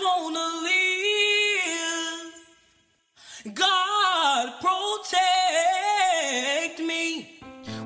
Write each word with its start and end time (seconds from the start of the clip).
wanna. 0.00 0.54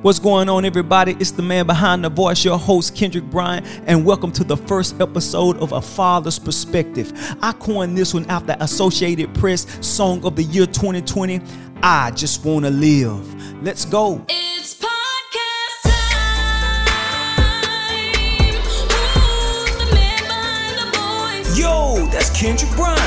What's 0.01 0.21
going 0.21 0.49
on, 0.49 0.65
everybody? 0.65 1.17
It's 1.19 1.33
the 1.33 1.43
man 1.43 1.67
behind 1.67 2.05
the 2.05 2.09
voice, 2.09 2.45
your 2.45 2.57
host, 2.57 2.95
Kendric 2.95 3.29
Bryant, 3.29 3.67
and 3.85 4.07
welcome 4.07 4.31
to 4.33 4.45
the 4.45 4.57
first 4.57 5.01
episode 5.01 5.59
of 5.59 5.73
A 5.73 5.83
Father's 5.83 6.39
Perspective. 6.39 7.12
I 7.43 7.50
coined 7.52 7.98
this 7.98 8.14
one 8.14 8.25
after 8.30 8.56
Associated 8.61 9.34
Press 9.34 9.66
Song 9.84 10.25
of 10.25 10.36
the 10.36 10.45
Year 10.45 10.66
2020. 10.66 11.40
I 11.82 12.12
just 12.12 12.45
want 12.45 12.64
to 12.64 12.70
live. 12.70 13.62
Let's 13.62 13.84
go. 13.84 14.25
It's 14.29 14.38
Kendric 22.39 22.71
Bryant. 22.76 23.00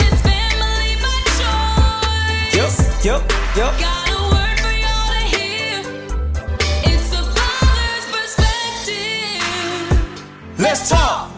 His 0.00 0.22
family 0.22 0.96
by 1.02 1.20
choice. 1.36 2.56
Yep, 2.56 2.72
yep, 3.04 3.20
yep. 3.58 3.72
Got 3.78 4.08
a 4.08 4.12
word 4.32 4.58
for 4.58 4.72
y'all 4.72 5.08
to 5.12 5.20
hear. 5.36 5.84
It's 6.84 7.12
a 7.12 7.22
father's 7.36 8.06
perspective. 8.16 9.44
Let's 10.58 10.88
talk. 10.88 11.30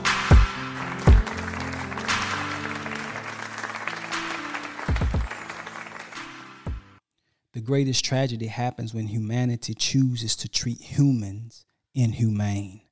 The 7.55 7.61
greatest 7.61 8.05
tragedy 8.05 8.47
happens 8.47 8.95
when 8.95 9.09
humanity 9.09 9.75
chooses 9.75 10.37
to 10.37 10.49
treat 10.49 10.81
humans 10.81 11.65
inhumane. 11.93 12.83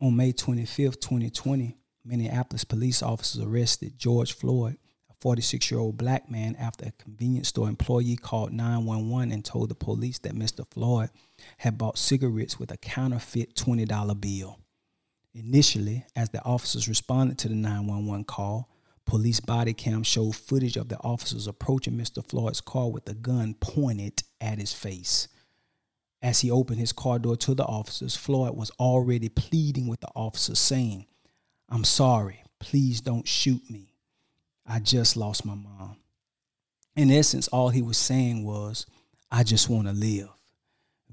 On 0.00 0.16
May 0.16 0.32
25th, 0.32 0.98
2020, 1.02 1.76
Minneapolis 2.04 2.64
police 2.64 3.02
officers 3.02 3.42
arrested 3.42 3.98
George 3.98 4.32
Floyd, 4.32 4.76
a 5.08 5.14
46 5.20 5.70
year 5.70 5.80
old 5.80 5.96
black 5.96 6.30
man, 6.30 6.56
after 6.56 6.86
a 6.86 6.92
convenience 6.92 7.48
store 7.48 7.68
employee 7.68 8.16
called 8.16 8.52
911 8.52 9.32
and 9.32 9.44
told 9.44 9.68
the 9.68 9.74
police 9.74 10.18
that 10.20 10.34
Mr. 10.34 10.66
Floyd 10.68 11.10
had 11.58 11.78
bought 11.78 11.98
cigarettes 11.98 12.58
with 12.58 12.72
a 12.72 12.76
counterfeit 12.76 13.54
$20 13.54 14.20
bill. 14.20 14.58
Initially, 15.34 16.04
as 16.16 16.30
the 16.30 16.44
officers 16.44 16.88
responded 16.88 17.38
to 17.38 17.48
the 17.48 17.54
911 17.54 18.24
call, 18.24 18.68
police 19.06 19.40
body 19.40 19.72
cam 19.72 20.02
showed 20.02 20.34
footage 20.34 20.76
of 20.76 20.88
the 20.88 20.98
officers 20.98 21.46
approaching 21.46 21.94
Mr. 21.94 22.26
Floyd's 22.26 22.60
car 22.60 22.90
with 22.90 23.08
a 23.08 23.14
gun 23.14 23.54
pointed 23.54 24.22
at 24.40 24.58
his 24.58 24.72
face. 24.72 25.28
As 26.20 26.40
he 26.40 26.50
opened 26.50 26.78
his 26.78 26.92
car 26.92 27.18
door 27.18 27.36
to 27.36 27.54
the 27.54 27.64
officers, 27.64 28.14
Floyd 28.14 28.56
was 28.56 28.70
already 28.78 29.28
pleading 29.28 29.88
with 29.88 30.00
the 30.00 30.10
officers, 30.14 30.58
saying, 30.58 31.06
I'm 31.72 31.84
sorry, 31.84 32.42
please 32.58 33.00
don't 33.00 33.26
shoot 33.26 33.62
me. 33.70 33.94
I 34.66 34.78
just 34.78 35.16
lost 35.16 35.46
my 35.46 35.54
mom. 35.54 35.96
In 36.96 37.10
essence, 37.10 37.48
all 37.48 37.70
he 37.70 37.80
was 37.80 37.96
saying 37.96 38.44
was, 38.44 38.84
I 39.30 39.42
just 39.42 39.70
want 39.70 39.88
to 39.88 39.94
live. 39.94 40.28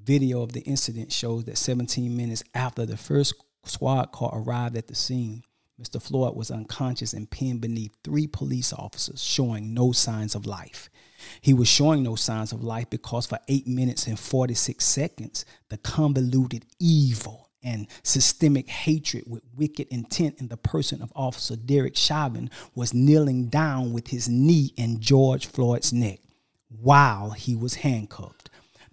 Video 0.03 0.41
of 0.41 0.51
the 0.51 0.59
incident 0.63 1.13
shows 1.13 1.45
that 1.45 1.57
17 1.57 2.13
minutes 2.16 2.43
after 2.53 2.85
the 2.85 2.97
first 2.97 3.35
squad 3.63 4.11
car 4.11 4.33
arrived 4.33 4.75
at 4.75 4.88
the 4.88 4.95
scene, 4.95 5.43
Mr. 5.81 6.01
Floyd 6.01 6.35
was 6.35 6.51
unconscious 6.51 7.13
and 7.13 7.31
pinned 7.31 7.61
beneath 7.61 7.95
three 8.03 8.27
police 8.27 8.73
officers, 8.73 9.23
showing 9.23 9.73
no 9.73 9.94
signs 9.94 10.35
of 10.35 10.45
life. 10.45 10.89
He 11.39 11.53
was 11.53 11.69
showing 11.69 12.03
no 12.03 12.16
signs 12.16 12.51
of 12.51 12.66
life 12.66 12.89
because 12.89 13.25
for 13.25 13.39
8 13.47 13.66
minutes 13.66 14.07
and 14.07 14.19
46 14.19 14.83
seconds, 14.83 15.45
the 15.69 15.77
convoluted 15.77 16.66
evil 16.81 17.48
and 17.63 17.88
systemic 18.03 18.69
hatred 18.69 19.25
with 19.27 19.43
wicked 19.55 19.88
intent 19.89 20.39
in 20.39 20.47
the 20.47 20.57
person 20.57 21.02
of 21.02 21.11
Officer 21.15 21.55
Derek 21.55 21.95
Chauvin 21.95 22.49
was 22.75 22.93
kneeling 22.93 23.47
down 23.47 23.93
with 23.93 24.07
his 24.07 24.29
knee 24.29 24.73
in 24.77 24.99
George 24.99 25.45
Floyd's 25.45 25.91
neck 25.91 26.19
while 26.69 27.31
he 27.31 27.55
was 27.55 27.75
handcuffed. 27.75 28.38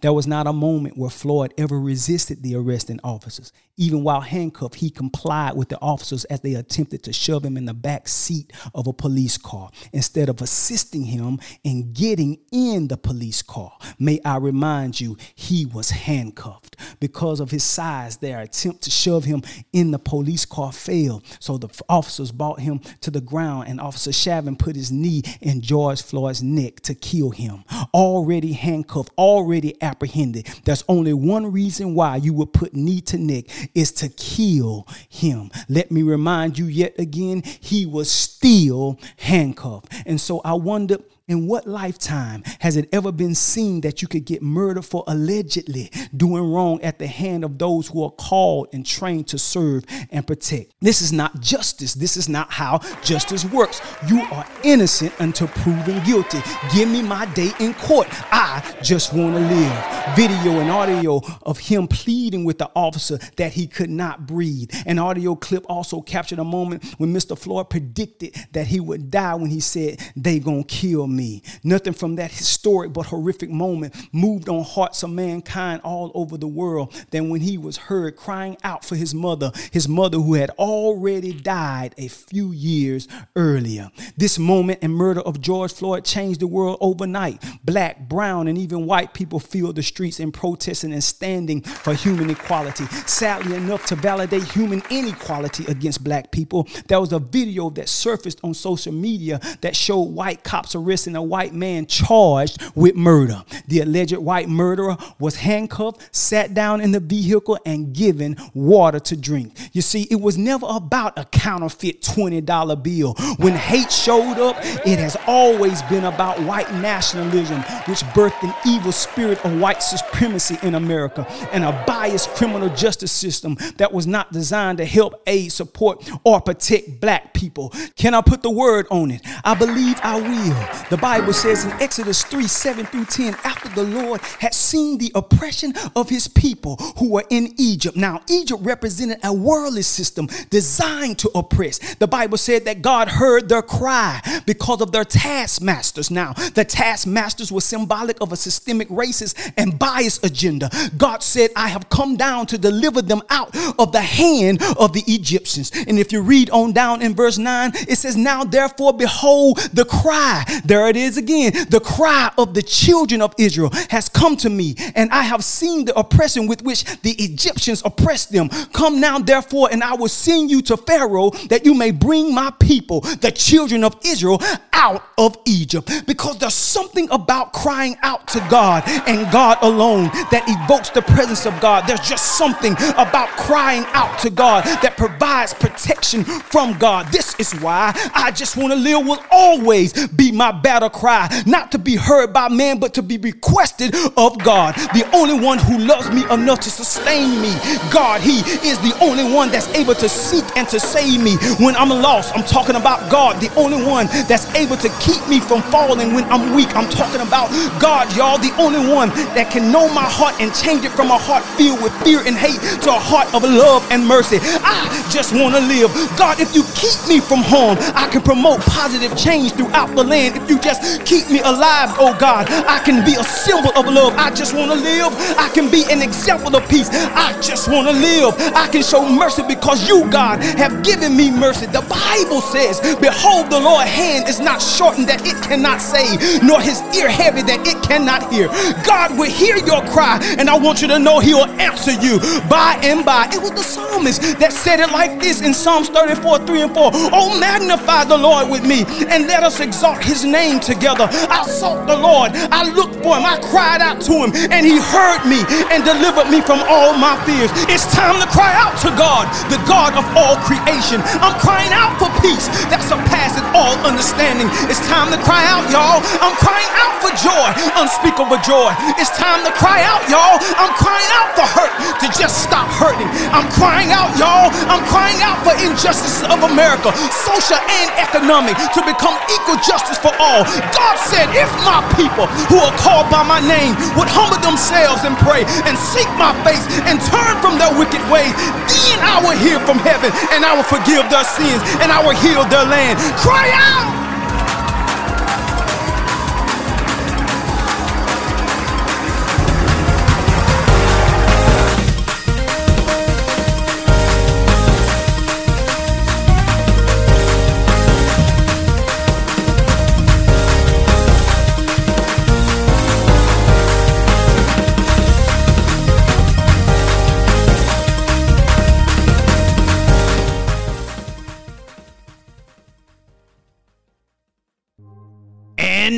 There 0.01 0.13
was 0.13 0.27
not 0.27 0.47
a 0.47 0.53
moment 0.53 0.97
where 0.97 1.11
Floyd 1.11 1.55
ever 1.57 1.79
resisted 1.79 2.43
the 2.43 2.55
arresting 2.55 3.01
officers. 3.03 3.53
Even 3.79 4.03
while 4.03 4.23
handcuffed, 4.23 4.77
he 4.77 4.89
complied 4.89 5.55
with 5.55 5.69
the 5.69 5.79
officers 5.81 6.25
as 6.27 6.41
they 6.41 6.55
attempted 6.55 7.03
to 7.03 7.13
shove 7.13 7.45
him 7.45 7.59
in 7.59 7.67
the 7.67 7.75
back 7.75 8.09
seat 8.09 8.53
of 8.75 8.87
a 8.87 8.93
police 8.93 9.37
car 9.37 9.71
instead 9.93 10.31
of 10.31 10.41
assisting 10.41 11.05
him 11.05 11.39
in 11.63 11.93
getting 11.93 12.39
in 12.51 12.89
the 12.89 12.97
police 12.97 13.43
car. 13.43 13.77
May 13.99 14.19
I 14.25 14.39
remind 14.39 14.99
you, 14.99 15.19
he 15.35 15.67
was 15.67 15.91
handcuffed. 15.91 16.77
Because 17.01 17.39
of 17.39 17.51
his 17.51 17.65
size, 17.65 18.17
their 18.17 18.41
attempt 18.41 18.83
to 18.83 18.91
shove 18.91 19.25
him 19.25 19.43
in 19.75 19.91
the 19.91 19.99
police 19.99 20.47
car 20.47 20.73
failed. 20.73 21.25
So 21.39 21.59
the 21.59 21.69
officers 21.89 22.33
brought 22.33 22.61
him 22.61 22.81
to 23.03 23.11
the 23.11 23.21
ground, 23.21 23.69
and 23.69 23.79
Officer 23.79 24.13
Chauvin 24.13 24.57
put 24.57 24.77
his 24.77 24.91
knee 24.91 25.23
in 25.43 25.61
George 25.61 26.03
Floyd's 26.03 26.43
neck 26.43 26.81
to 26.81 26.95
kill 26.95 27.31
him. 27.31 27.65
Already 27.93 28.55
handcuffed, 28.55 29.11
already 29.19 29.81
apprehended. 29.87 30.47
There's 30.65 30.85
only 30.89 31.13
one 31.13 31.51
reason 31.53 31.95
why 31.95 32.17
you 32.17 32.33
would 32.35 32.53
put 32.53 32.75
knee 32.75 33.01
to 33.03 33.17
neck 33.17 33.45
is 33.75 33.93
to 33.93 34.09
kill 34.11 34.87
him. 35.09 35.51
Let 35.69 35.91
me 35.91 36.03
remind 36.03 36.59
you 36.59 36.67
yet 36.67 36.95
again, 36.99 37.43
he 37.61 37.87
was 37.87 38.11
still 38.11 38.99
handcuffed. 39.17 39.93
And 40.05 40.21
so 40.21 40.41
I 40.45 40.55
wonder 40.55 40.99
in 41.29 41.49
what 41.49 41.67
lifetime 41.67 42.43
has 42.61 42.77
it 42.77 42.89
ever 42.93 43.11
been 43.11 43.35
seen 43.35 43.81
that 43.81 44.01
you 44.01 44.09
could 44.09 44.25
get 44.25 44.43
murdered 44.43 44.85
for 44.85 45.03
allegedly 45.09 45.91
doing 46.17 46.53
wrong 46.53 46.81
at 46.83 46.99
the 46.99 47.07
hand 47.07 47.45
of 47.45 47.59
those 47.59 47.89
who 47.89 48.05
are 48.05 48.11
called 48.13 48.69
and 48.73 48.87
trained 48.87 49.27
to 49.29 49.39
serve 49.39 49.85
and 50.11 50.27
protect? 50.27 50.73
This 50.81 51.03
is 51.03 51.13
not 51.13 51.41
justice. 51.41 51.95
This 51.95 52.17
is 52.17 52.29
not 52.29 52.53
how 52.53 52.79
justice 53.03 53.45
works. 53.45 53.81
You 54.09 54.21
are 54.31 54.47
innocent 54.63 55.13
until 55.19 55.49
proven 55.49 56.03
guilty. 56.05 56.39
Give 56.73 56.89
me 56.89 57.03
my 57.03 57.27
day 57.35 57.51
in 57.59 57.75
court. 57.75 58.09
I 58.33 58.63
just 58.83 59.13
want 59.13 59.35
to 59.35 59.41
live. 59.41 60.17
Video 60.17 60.61
and 60.61 60.71
audio 60.71 61.21
of 61.43 61.59
him 61.59 61.89
pleading 61.89 62.45
with 62.45 62.59
the 62.59 62.71
officer 62.77 63.19
that 63.37 63.53
he 63.53 63.67
could 63.67 63.91
not 63.91 64.27
breathe. 64.27 64.71
An 64.87 64.99
audio 64.99 65.35
clip 65.35 65.67
also 65.69 66.01
captured 66.01 66.39
a 66.39 66.45
moment 66.45 66.85
when 66.99 67.13
Mr. 67.13 67.37
Floyd 67.37 67.69
predicted 67.69 68.35
that 68.53 68.69
he 68.69 68.79
would 68.79 69.11
die 69.11 69.35
when 69.35 69.51
he 69.51 69.61
said, 69.61 70.01
They 70.15 70.39
gonna 70.39 70.63
kill 70.65 71.07
me. 71.07 71.16
Nothing 71.63 71.93
from 71.93 72.17
that 72.17 72.31
historic 72.31 72.93
but 72.93 73.07
horrific 73.07 73.51
moment 73.51 73.95
moved 74.13 74.49
on 74.49 74.63
hearts 74.65 75.03
of 75.03 75.11
mankind 75.11 75.81
all 75.83 76.11
over 76.15 76.37
the 76.37 76.47
world 76.47 76.93
than 77.11 77.29
when 77.31 77.41
he 77.41 77.59
was 77.59 77.77
heard 77.77 78.17
crying 78.17 78.57
out 78.65 78.85
for 78.85 78.97
his 78.97 79.15
mother, 79.15 79.53
his 79.71 79.89
mother 79.89 80.19
who 80.19 80.35
had 80.35 80.51
already 80.51 81.33
died 81.33 81.95
a 81.99 82.09
few 82.09 82.53
years 82.53 83.09
earlier. 83.35 83.91
This 84.17 84.39
moment 84.39 84.81
and 84.83 84.95
murder 84.95 85.21
of 85.21 85.41
George 85.41 85.73
Floyd 85.73 86.05
changed 86.05 86.41
the 86.41 86.47
world 86.47 86.79
overnight. 86.81 87.43
Black, 87.65 88.09
brown, 88.09 88.49
and 88.49 88.59
even 88.59 88.87
white 88.87 89.15
people 89.15 89.39
filled 89.39 89.77
the 89.77 89.83
streets 89.83 90.21
in 90.21 90.33
protesting 90.33 90.93
and 90.93 91.05
standing 91.05 91.63
for 91.63 91.95
human 91.95 92.31
equality. 92.31 92.85
Sadly 93.07 93.57
enough, 93.57 93.87
to 93.87 93.97
validate 93.97 94.45
human 94.45 94.83
inequality 94.91 95.65
against 95.67 96.05
black 96.05 96.31
people, 96.33 96.67
there 96.89 97.01
was 97.01 97.13
a 97.13 97.19
video 97.19 97.71
that 97.71 97.89
surfaced 97.89 98.41
on 98.43 98.55
social 98.55 98.93
media 98.93 99.41
that 99.61 99.77
showed 99.77 100.03
white 100.03 100.43
cops 100.43 100.75
arresting 100.75 101.06
a 101.15 101.23
white 101.23 101.55
man 101.55 101.87
charged 101.87 102.61
with 102.75 102.97
murder. 102.97 103.45
The 103.69 103.81
alleged 103.81 104.17
white 104.17 104.49
murderer 104.49 104.97
was 105.19 105.37
handcuffed, 105.37 106.15
sat 106.15 106.55
down 106.55 106.81
in 106.81 106.91
the 106.91 107.01
vehicle, 107.01 107.59
and 107.65 107.95
given 107.95 108.37
water 108.55 108.99
to 109.01 109.17
drink. 109.17 109.53
You 109.73 109.83
see, 109.83 110.09
it 110.11 110.21
was 110.21 110.37
never 110.39 110.67
about 110.69 111.19
a 111.19 111.25
counterfeit 111.27 112.03
$20 112.03 112.83
bill. 112.83 113.15
When 113.37 113.55
hate 113.55 113.93
showed 113.93 114.39
up, 114.41 114.57
it 114.87 114.99
has 114.99 115.17
always 115.27 115.83
been 115.83 116.05
about 116.05 116.41
white 116.41 116.73
nationalism, 116.75 117.61
which 117.87 118.01
birthed 118.15 118.43
an 118.43 118.55
evil 118.67 118.93
spirit 118.93 119.45
of 119.45 119.61
white 119.61 119.83
supremacy 119.83 120.59
in 120.63 120.75
America 120.75 121.27
and 121.53 121.65
a 121.65 121.85
biased 121.87 122.31
criminal 122.31 122.69
justice 122.71 123.13
system 123.13 123.57
that 123.77 123.93
was 123.93 124.07
not 124.07 124.33
designed 124.33 124.79
to 124.79 124.85
help, 124.85 125.23
aid, 125.27 125.53
support, 125.53 126.09
or 126.25 126.41
protect 126.41 127.01
black 127.01 127.35
people. 127.35 127.73
Can 127.97 128.15
I 128.15 128.21
put 128.21 128.43
the 128.43 128.51
word 128.51 128.87
on 128.91 129.11
it? 129.11 129.21
I 129.45 129.55
believe 129.55 129.99
I 130.03 130.21
will. 130.21 130.89
The 130.91 130.96
Bible 130.97 131.33
says 131.33 131.65
in 131.65 131.73
Exodus 131.73 132.23
3 132.25 132.47
7 132.47 132.87
through 132.87 133.07
10, 133.07 133.35
after 133.45 133.69
the 133.69 133.83
Lord 133.83 134.21
had 134.41 134.55
seen 134.55 134.99
the 134.99 135.13
oppression 135.15 135.75
of 135.95 136.09
his 136.09 136.29
people 136.29 136.77
who 136.99 137.11
were 137.11 137.25
in 137.31 137.55
Egypt. 137.57 137.97
Now, 137.97 138.23
Egypt 138.29 138.63
represented 138.63 139.19
a 139.23 139.33
worldly 139.33 139.83
system 139.83 140.29
designed 140.51 141.19
to 141.21 141.31
oppress. 141.35 141.95
The 141.97 142.07
Bible 142.07 142.39
said 142.39 142.65
that 142.65 142.83
God 142.83 143.09
heard 143.09 143.49
their 143.49 143.63
cry 143.63 144.21
because 144.47 144.81
of 144.81 144.93
their 144.93 145.05
taskmasters. 145.05 146.11
Now, 146.11 146.33
the 146.33 146.65
taskmasters 146.65 147.51
were 147.53 147.61
symbolic 147.61 148.21
of 148.21 148.33
a 148.33 148.37
systemic 148.37 148.89
racist 148.89 149.53
and 149.57 149.79
biased 149.79 150.25
agenda. 150.25 150.71
God 150.97 151.23
said, 151.23 151.51
I 151.57 151.69
have 151.69 151.89
come 151.89 152.17
down 152.17 152.47
to 152.47 152.59
deliver 152.59 153.03
them 153.03 153.23
out 153.31 153.55
of 153.79 153.93
the 153.93 154.01
hand 154.01 154.63
of 154.79 154.93
the 154.93 155.05
Egyptians. 155.07 155.73
And 155.87 155.99
if 155.99 156.13
you 156.13 156.23
read 156.23 156.51
on 156.51 156.73
down 156.73 157.03
in 157.03 157.15
verse 157.15 157.39
9, 157.39 157.73
it 157.89 157.97
says, 157.97 158.17
Now 158.17 158.45
therefore, 158.45 158.93
behold 158.93 159.59
the 159.73 159.85
cry. 159.85 160.45
There 160.65 160.86
There 160.87 160.91
it 160.91 160.97
is 160.97 161.17
again. 161.17 161.53
The 161.69 161.81
cry 161.81 162.31
of 162.39 162.55
the 162.55 162.63
children 162.63 163.21
of 163.21 163.35
Israel 163.39 163.71
has 163.91 164.09
come 164.09 164.37
to 164.37 164.49
me, 164.49 164.77
and 164.95 165.11
I 165.11 165.23
have 165.23 165.43
seen 165.43 165.85
the 165.85 165.99
oppression 165.99 166.47
with 166.47 166.63
which 166.63 166.85
the 167.01 167.11
Egyptians 167.19 167.83
oppressed 167.85 168.31
them. 168.31 168.49
Come 168.73 169.01
now, 169.01 169.19
therefore, 169.19 169.69
and 169.73 169.83
I 169.83 169.95
will 169.95 170.07
send 170.07 170.49
you 170.49 170.63
to 170.63 170.77
Pharaoh 170.77 171.31
that 171.49 171.65
you 171.65 171.75
may 171.75 171.91
bring 171.91 172.33
my 172.33 172.53
people, 172.61 173.01
the 173.01 173.33
children 173.33 173.83
of 173.83 173.97
Israel, 174.05 174.41
out 174.73 175.03
of 175.19 175.37
Egypt. 175.47 175.91
Because 176.07 176.39
there's 176.39 176.55
something 176.55 177.09
about 177.11 177.53
crying 177.53 177.97
out 178.03 178.29
to 178.29 178.39
God 178.49 178.85
and 179.09 179.29
God 179.33 179.59
alone 179.63 180.05
that 180.31 180.45
evokes 180.47 180.91
the 180.91 181.03
presence 181.03 181.47
of 181.47 181.59
God. 181.61 181.89
There's 181.89 182.07
just 182.07 182.39
something 182.39 182.75
about 182.97 183.31
crying 183.31 183.85
out 183.89 184.21
to 184.21 184.31
God 184.31 184.65
that 184.83 184.97
provides 184.97 185.53
protection 185.53 186.23
from 186.23 186.79
God. 186.79 187.07
This 187.09 187.35
is 187.41 187.53
why 187.61 187.93
I 188.15 188.31
just 188.31 188.57
want 188.57 188.73
to 188.73 188.79
live 188.79 189.05
will 189.05 189.25
always 189.31 190.07
be 190.09 190.31
my 190.31 190.53
battle 190.53 190.76
cry, 190.91 191.29
not 191.47 191.73
to 191.73 191.79
be 191.79 191.97
heard 191.97 192.33
by 192.33 192.49
man, 192.49 192.79
but 192.79 192.95
to 192.95 193.03
be 193.03 193.17
requested 193.19 193.95
of 194.17 194.39
God, 194.39 194.75
the 194.95 195.09
only 195.13 195.39
one 195.39 195.59
who 195.59 195.79
loves 195.79 196.11
me 196.11 196.25
enough 196.31 196.61
to 196.61 196.71
sustain 196.71 197.41
me. 197.41 197.53
God, 197.91 198.21
He 198.21 198.41
is 198.69 198.79
the 198.81 198.97
only 199.01 199.25
one 199.25 199.51
that's 199.51 199.69
able 199.75 199.95
to 199.95 200.09
seek 200.09 200.45
and 200.57 200.69
to 200.69 200.79
save 200.79 201.23
me 201.23 201.37
when 201.65 201.75
I'm 201.77 201.89
lost. 201.89 202.37
I'm 202.37 202.45
talking 202.45 202.77
about 202.77 203.11
God, 203.11 203.41
the 203.41 203.53
only 203.57 203.83
one 203.83 204.07
that's 204.29 204.47
able 204.55 204.77
to 204.77 204.89
keep 205.01 205.27
me 205.29 205.41
from 205.41 205.63
falling 205.73 206.15
when 206.15 206.25
I'm 206.25 206.55
weak. 206.55 206.75
I'm 206.77 206.89
talking 206.91 207.21
about 207.21 207.51
God, 207.81 208.15
y'all, 208.17 208.39
the 208.39 208.55
only 208.59 208.81
one 208.93 209.09
that 209.35 209.51
can 209.51 209.73
know 209.73 209.89
my 209.93 210.05
heart 210.05 210.35
and 210.41 210.55
change 210.55 210.85
it 210.85 210.93
from 210.93 211.11
a 211.11 211.19
heart 211.19 211.45
filled 211.57 211.83
with 211.83 211.93
fear 212.05 212.21
and 212.21 212.37
hate 212.37 212.61
to 212.83 212.91
a 212.91 213.01
heart 213.01 213.33
of 213.35 213.43
love 213.43 213.87
and 213.91 214.07
mercy. 214.07 214.39
I 214.63 214.85
just 215.11 215.33
want 215.33 215.55
to 215.55 215.61
live. 215.61 215.91
God, 216.19 216.41
if 216.41 216.55
you 216.55 216.63
keep 216.75 216.97
me 217.09 217.21
from 217.21 217.41
harm, 217.41 217.79
I 217.95 218.09
can 218.09 218.23
promote 218.23 218.61
positive 218.61 219.17
change 219.17 219.53
throughout 219.53 219.95
the 219.95 220.05
land. 220.05 220.37
If 220.37 220.51
you 220.51 220.59
just 220.67 221.07
keep 221.07 221.31
me 221.31 221.39
alive, 221.41 221.95
oh 222.03 222.17
God, 222.19 222.51
I 222.67 222.83
can 222.83 223.05
be 223.07 223.15
a 223.15 223.23
symbol 223.23 223.71
of 223.79 223.87
love. 223.87 224.15
I 224.19 224.35
just 224.35 224.53
want 224.53 224.73
to 224.73 224.79
live. 224.79 225.15
I 225.39 225.49
can 225.55 225.71
be 225.71 225.85
an 225.91 226.03
example 226.03 226.57
of 226.57 226.69
peace. 226.69 226.91
I 226.91 227.39
just 227.41 227.71
want 227.71 227.87
to 227.87 227.95
live. 227.95 228.35
I 228.55 228.67
can 228.67 228.83
show 228.83 229.07
mercy 229.07 229.43
because 229.47 229.87
you, 229.87 230.11
God, 230.11 230.43
have 230.59 230.83
given 230.83 231.17
me 231.17 231.31
mercy. 231.31 231.67
The 231.67 231.87
Bible 231.87 232.41
says, 232.41 232.81
Behold, 232.99 233.51
the 233.51 233.61
Lord's 233.61 233.91
hand 233.91 234.29
is 234.29 234.41
not 234.41 234.61
shortened 234.61 235.07
that 235.09 235.23
it 235.25 235.39
cannot 235.47 235.81
save, 235.81 236.43
nor 236.43 236.61
his 236.61 236.83
ear 236.97 237.09
heavy 237.09 237.43
that 237.43 237.63
it 237.63 237.79
cannot 237.87 238.33
hear. 238.33 238.49
God 238.85 239.17
will 239.19 239.31
hear 239.31 239.57
your 239.57 239.83
cry, 239.95 240.19
and 240.39 240.51
I 240.51 240.59
want 240.59 240.83
you 240.83 240.89
to 240.89 240.99
know 240.99 241.21
he 241.21 241.35
will 241.35 241.51
answer 241.63 241.93
you 241.93 242.19
by 242.51 242.79
and 242.83 243.05
by. 243.05 243.29
It 243.31 243.41
was 243.41 243.53
the 243.53 243.63
psalmist 243.63 244.39
that 244.41 244.53
said 244.53 244.81
it 244.81 244.91
like 244.91 245.21
this 245.21 245.43
in 245.43 245.55
Psalms 245.55 245.89
34 245.91 246.47
3 246.47 246.63
and 246.63 246.75
4. 246.75 246.91
Oh, 247.15 247.39
magnify 247.39 248.05
the 248.05 248.19
Lord 248.19 248.51
with 248.51 248.67
me, 248.67 248.85
and 249.09 249.27
let 249.27 249.43
us 249.43 249.61
exalt 249.61 250.03
his 250.03 250.25
name 250.25 250.56
together. 250.61 251.09
I 251.29 251.45
sought 251.47 251.87
the 251.87 251.97
Lord, 251.97 252.33
I 252.53 252.69
looked 252.73 252.97
for 253.03 253.17
him, 253.17 253.25
I 253.27 253.39
cried 253.41 253.81
out 253.81 254.01
to 254.09 254.15
him, 254.25 254.31
and 254.51 254.67
he 254.67 254.79
heard 254.79 255.23
me 255.25 255.41
and 255.73 255.85
delivered 255.85 256.29
me 256.29 256.41
from 256.41 256.61
all 256.69 256.97
my 256.97 257.17
fears. 257.25 257.51
It's 257.71 257.87
time 257.95 258.19
to 258.21 258.29
cry 258.31 258.53
out 258.57 258.77
to 258.85 258.91
God, 258.99 259.29
the 259.49 259.61
God 259.65 259.95
of 259.97 260.05
all 260.17 260.37
creation. 260.45 261.01
I'm 261.23 261.37
crying 261.41 261.73
out 261.73 261.97
for 261.97 262.11
peace 262.21 262.49
that 262.69 262.83
surpasses 262.85 263.45
all 263.55 263.75
understanding. 263.87 264.49
It's 264.69 264.83
time 264.91 265.09
to 265.15 265.19
cry 265.23 265.47
out, 265.49 265.65
y'all. 265.73 266.03
I'm 266.21 266.37
crying 266.37 266.71
out 266.77 266.95
for 267.01 267.13
joy, 267.17 267.49
unspeakable 267.81 268.41
joy. 268.43 268.73
It's 269.01 269.13
time 269.17 269.47
to 269.47 269.53
cry 269.57 269.81
out, 269.87 270.03
y'all. 270.11 270.37
I'm 270.59 270.73
crying 270.77 271.11
out 271.17 271.29
for 271.39 271.47
hurt 271.47 271.73
to 272.03 272.07
just 272.13 272.45
stop 272.45 272.69
hurting. 272.77 273.09
I'm 273.33 273.49
crying 273.57 273.95
out, 273.95 274.13
y'all. 274.21 274.53
I'm 274.69 274.83
crying 274.91 275.21
out 275.25 275.41
for 275.47 275.55
injustice 275.63 276.27
of 276.29 276.45
America, 276.45 276.93
social 277.13 277.57
and 277.57 277.89
economic, 277.97 278.59
to 278.77 278.81
become 278.85 279.17
equal 279.33 279.57
justice 279.65 279.97
for 279.97 280.13
all. 280.21 280.36
God 280.45 280.97
said, 281.09 281.31
if 281.33 281.49
my 281.65 281.81
people 281.97 282.27
who 282.51 282.59
are 282.61 282.75
called 282.77 283.09
by 283.09 283.23
my 283.23 283.41
name 283.41 283.79
would 283.97 284.11
humble 284.11 284.41
themselves 284.43 285.05
and 285.05 285.17
pray 285.23 285.45
and 285.65 285.79
seek 285.79 286.09
my 286.21 286.35
face 286.45 286.65
and 286.85 287.01
turn 287.09 287.35
from 287.41 287.57
their 287.57 287.73
wicked 287.77 288.03
ways, 288.13 288.35
then 288.69 288.99
I 289.01 289.21
will 289.23 289.37
hear 289.39 289.61
from 289.65 289.79
heaven 289.79 290.13
and 290.35 290.45
I 290.45 290.53
will 290.57 290.67
forgive 290.67 291.09
their 291.09 291.25
sins 291.25 291.63
and 291.81 291.89
I 291.93 292.03
will 292.05 292.17
heal 292.17 292.45
their 292.49 292.67
land. 292.67 292.99
Cry 293.21 293.49
out! 293.55 294.06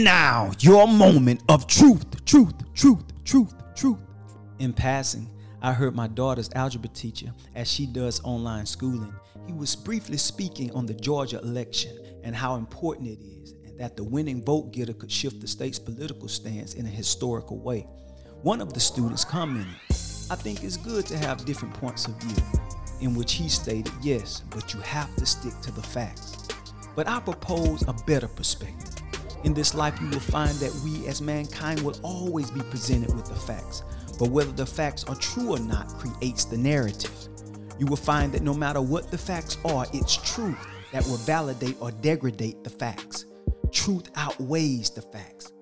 Now, 0.09 0.51
your 0.61 0.89
moment 0.89 1.43
of 1.51 1.67
truth, 1.67 2.25
truth, 2.25 2.55
truth, 2.73 3.05
truth, 3.25 3.53
truth. 3.77 3.99
In 4.59 4.73
passing, 4.73 5.29
I 5.61 5.75
heard 5.75 5.95
my 5.95 6.07
daughter's 6.07 6.49
algebra 6.55 6.89
teacher, 6.89 7.31
as 7.55 7.71
she 7.71 7.85
does 7.85 8.19
online 8.25 8.65
schooling, 8.65 9.13
he 9.47 9.53
was 9.53 9.77
briefly 9.77 10.17
speaking 10.17 10.73
on 10.73 10.87
the 10.87 10.95
Georgia 10.95 11.41
election 11.41 11.95
and 12.25 12.35
how 12.35 12.55
important 12.55 13.09
it 13.09 13.23
is, 13.23 13.53
and 13.67 13.79
that 13.79 13.99
the 13.99 14.03
winning 14.03 14.43
vote 14.43 14.73
getter 14.73 14.95
could 14.95 15.13
shift 15.13 15.43
the 15.43 15.47
state's 15.47 15.79
political 15.79 16.27
stance 16.27 16.73
in 16.73 16.87
a 16.87 16.89
historical 16.89 17.59
way. 17.59 17.87
One 18.41 18.63
of 18.63 18.73
the 18.73 18.81
students 18.81 19.27
commented, 19.27 19.77
I 20.31 20.37
think 20.37 20.65
it's 20.65 20.79
good 20.79 21.05
to 21.09 21.19
have 21.19 21.45
different 21.45 21.75
points 21.75 22.07
of 22.07 22.15
view, 22.15 22.43
in 23.03 23.15
which 23.15 23.35
he 23.35 23.51
stated, 23.51 23.93
yes, 24.01 24.43
but 24.49 24.73
you 24.73 24.81
have 24.81 25.15
to 25.17 25.27
stick 25.27 25.53
to 25.61 25.71
the 25.71 25.83
facts. 25.83 26.49
But 26.97 27.07
I 27.07 27.21
propose 27.21 27.83
a 27.87 27.93
better 28.07 28.29
perspective. 28.29 28.98
In 29.45 29.55
this 29.55 29.75
life, 29.75 29.99
you 30.01 30.09
will 30.09 30.21
find 30.21 30.55
that 30.59 30.75
we 30.85 31.07
as 31.07 31.23
mankind 31.23 31.81
will 31.81 31.97
always 32.03 32.51
be 32.51 32.61
presented 32.63 33.15
with 33.15 33.27
the 33.27 33.35
facts. 33.35 33.83
But 34.19 34.31
whether 34.31 34.51
the 34.51 34.67
facts 34.67 35.05
are 35.05 35.15
true 35.15 35.55
or 35.55 35.61
not 35.61 35.89
creates 35.89 36.45
the 36.45 36.59
narrative. 36.59 37.15
You 37.79 37.87
will 37.87 37.97
find 37.97 38.33
that 38.33 38.43
no 38.43 38.53
matter 38.53 38.81
what 38.81 39.11
the 39.11 39.19
facts 39.19 39.57
are, 39.65 39.87
it's 39.93 40.17
truth 40.17 40.59
that 40.93 41.05
will 41.05 41.19
validate 41.19 41.77
or 41.81 41.93
degrade 41.93 42.65
the 42.65 42.71
facts. 42.71 43.27
Truth 43.71 44.11
outweighs 44.17 44.91
the 44.91 45.03
facts. 45.03 45.53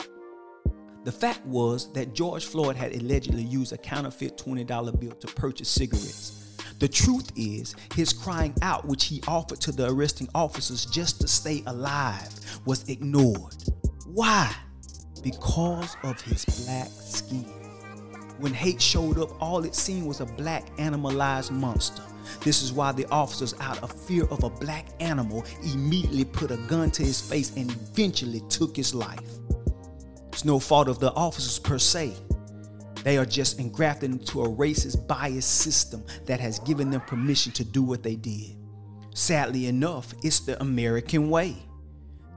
The 1.05 1.13
fact 1.13 1.45
was 1.47 1.93
that 1.93 2.15
George 2.15 2.47
Floyd 2.47 2.77
had 2.77 2.93
allegedly 2.97 3.43
used 3.43 3.73
a 3.73 3.79
counterfeit 3.79 4.39
$20 4.39 4.99
bill 4.99 5.13
to 5.13 5.27
purchase 5.29 5.69
cigarettes. 5.69 6.57
The 6.79 6.89
truth 6.89 7.31
is, 7.37 7.75
his 7.95 8.13
crying 8.13 8.55
out, 8.61 8.87
which 8.87 9.05
he 9.05 9.23
offered 9.27 9.61
to 9.63 9.73
the 9.73 9.89
arresting 9.91 10.29
officers 10.35 10.85
just 10.87 11.21
to 11.21 11.29
stay 11.29 11.63
alive, 11.67 12.29
was 12.67 12.89
ignored. 12.89 13.55
Why? 14.17 14.51
Because 15.23 15.95
of 16.03 16.19
his 16.23 16.47
black 16.65 16.89
skin. 16.89 17.45
When 18.39 18.55
hate 18.55 18.81
showed 18.81 19.19
up, 19.19 19.29
all 19.43 19.63
it 19.63 19.75
seemed 19.75 20.07
was 20.07 20.23
a 20.23 20.25
black 20.25 20.65
animalized 20.79 21.53
monster. 21.53 22.03
This 22.41 22.63
is 22.63 22.73
why 22.73 22.93
the 22.93 23.05
officers, 23.11 23.55
out 23.61 23.83
of 23.83 23.93
fear 23.93 24.25
of 24.31 24.43
a 24.43 24.49
black 24.49 24.87
animal, 25.01 25.45
immediately 25.63 26.25
put 26.25 26.51
a 26.51 26.57
gun 26.67 26.91
to 26.93 27.03
his 27.03 27.21
face 27.21 27.55
and 27.59 27.71
eventually 27.71 28.41
took 28.49 28.75
his 28.75 28.95
life. 28.95 29.21
It's 30.29 30.47
no 30.47 30.61
fault 30.61 30.89
of 30.89 30.99
the 30.99 31.13
officers 31.13 31.59
per 31.59 31.79
se. 31.79 32.15
They 33.05 33.19
are 33.19 33.27
just 33.27 33.61
engrafted 33.61 34.13
into 34.13 34.45
a 34.45 34.49
racist, 34.49 35.07
biased 35.07 35.59
system 35.59 36.03
that 36.25 36.41
has 36.41 36.59
given 36.61 36.89
them 36.89 37.03
permission 37.03 37.53
to 37.53 37.65
do 37.65 37.83
what 37.83 38.03
they 38.03 38.17
did. 38.17 38.57
Sadly 39.13 39.67
enough, 39.67 40.15
it's 40.23 40.41
the 40.41 40.59
American 40.63 41.29
way. 41.29 41.59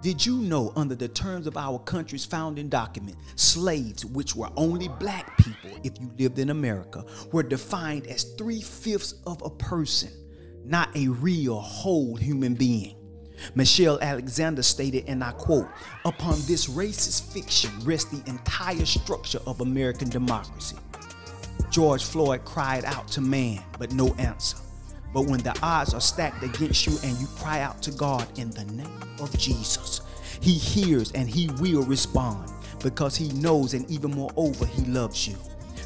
Did 0.01 0.25
you 0.25 0.38
know, 0.38 0.72
under 0.77 0.96
the 0.96 1.10
terms 1.10 1.46
of 1.46 1.58
our 1.58 1.77
country's 1.79 2.24
founding 2.24 2.70
document, 2.70 3.18
slaves, 3.36 4.06
which 4.06 4.34
were 4.34 4.50
only 4.56 4.88
black 4.88 5.38
people 5.38 5.72
if 5.84 6.00
you 6.00 6.10
lived 6.18 6.39
in 6.39 6.51
America, 6.51 7.03
were 7.34 7.44
defined 7.44 8.08
as 8.08 8.24
three 8.38 8.62
fifths 8.62 9.15
of 9.27 9.41
a 9.41 9.50
person, 9.50 10.10
not 10.63 10.96
a 10.96 11.10
real 11.10 11.60
whole 11.60 12.15
human 12.15 12.53
being? 12.53 12.96
Michelle 13.56 14.00
Alexander 14.01 14.63
stated, 14.63 15.03
and 15.08 15.22
I 15.22 15.32
quote, 15.32 15.68
Upon 16.06 16.36
this 16.48 16.68
racist 16.68 17.34
fiction 17.34 17.72
rests 17.84 18.10
the 18.10 18.29
entire 18.29 18.86
structure 18.86 19.39
of 19.46 19.60
American 19.60 20.10
democracy. 20.10 20.77
George 21.72 22.06
Floyd 22.06 22.46
cried 22.46 22.86
out 22.86 23.10
to 23.10 23.22
man, 23.22 23.62
but 23.77 23.91
no 23.91 24.13
answer. 24.15 24.58
But 25.13 25.25
when 25.25 25.39
the 25.39 25.58
odds 25.63 25.94
are 25.94 26.01
stacked 26.01 26.44
against 26.44 26.86
you 26.86 26.98
and 27.04 27.18
you 27.20 27.28
cry 27.38 27.62
out 27.62 27.82
to 27.84 27.92
God 27.92 28.28
in 28.38 28.51
the 28.51 28.66
name 28.66 29.01
of 29.20 29.36
Jesus, 29.38 30.01
He 30.42 30.54
hears 30.54 31.12
and 31.13 31.30
He 31.30 31.50
will 31.60 31.84
respond 31.84 32.51
because 32.82 33.16
He 33.16 33.30
knows 33.30 33.74
and 33.74 33.89
even 33.89 34.12
moreover, 34.12 34.66
He 34.66 34.84
loves 34.86 35.28
you. 35.28 35.36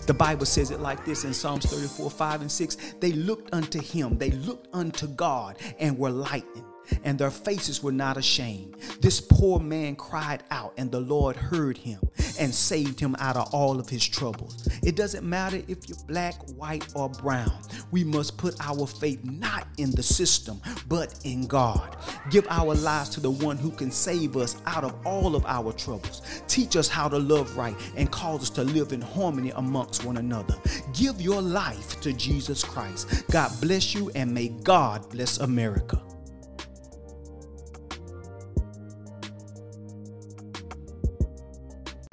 The 0.06 0.14
Bible 0.14 0.46
says 0.46 0.72
it 0.72 0.82
like 0.82 1.06
this 1.06 1.24
in 1.24 1.34
Psalms 1.34 1.66
34 1.66 2.12
5 2.12 2.42
and 2.42 2.52
6. 2.52 2.78
They 3.00 3.14
looked 3.14 3.54
unto 3.54 3.82
Him, 3.82 4.18
they 4.18 4.32
looked 4.32 4.68
unto 4.74 5.08
God 5.08 5.58
and 5.80 5.98
were 5.98 6.10
lightened. 6.10 6.66
And 7.04 7.18
their 7.18 7.32
faces 7.32 7.82
were 7.82 7.92
not 7.92 8.18
ashamed. 8.18 8.76
This 9.02 9.20
poor 9.22 9.60
man 9.60 9.96
cried 9.96 10.44
out, 10.52 10.74
and 10.78 10.92
the 10.92 11.00
Lord 11.00 11.36
heard 11.36 11.78
him 11.78 12.00
and 12.40 12.54
saved 12.54 13.00
him 13.00 13.16
out 13.20 13.38
of 13.38 13.54
all 13.54 13.80
of 13.80 13.90
his 13.90 14.08
troubles. 14.08 14.68
It 14.84 14.96
doesn't 14.96 15.28
matter 15.28 15.62
if 15.68 15.88
you're 15.88 15.98
black, 16.08 16.36
white, 16.56 16.88
or 16.96 17.10
brown. 17.10 17.54
We 17.92 18.04
must 18.04 18.38
put 18.38 18.56
our 18.60 18.88
faith 18.88 19.24
not 19.24 19.68
in 19.78 19.92
the 19.92 20.04
system, 20.04 20.62
but 20.88 21.20
in 21.24 21.48
God. 21.48 21.98
Give 22.30 22.48
our 22.50 22.76
lives 22.76 23.10
to 23.12 23.20
the 23.20 23.32
one 23.32 23.58
who 23.58 23.72
can 23.72 23.92
save 23.92 24.36
us 24.38 24.58
out 24.66 24.84
of 24.84 24.96
all 25.06 25.36
of 25.36 25.46
our 25.46 25.74
troubles. 25.74 26.22
Teach 26.48 26.76
us 26.76 26.88
how 26.88 27.08
to 27.08 27.18
love 27.18 27.56
right 27.58 27.76
and 27.96 28.12
cause 28.12 28.42
us 28.42 28.50
to 28.52 28.64
live 28.64 28.94
in 28.94 29.02
harmony 29.02 29.52
amongst 29.56 30.06
one 30.06 30.18
another. 30.18 30.56
Give 30.94 31.20
your 31.22 31.42
life 31.42 32.00
to 32.02 32.14
Jesus 32.14 32.64
Christ. 32.64 33.26
God 33.32 33.52
bless 33.62 33.94
you 33.94 34.12
and 34.16 34.34
may 34.34 34.50
God 34.50 35.10
bless 35.10 35.40
America. 35.40 36.02